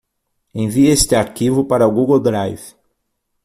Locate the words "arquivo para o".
1.15-1.91